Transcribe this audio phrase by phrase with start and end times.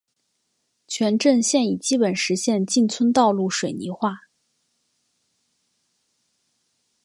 [0.87, 4.21] 全镇现已基本实现进村道路水泥化。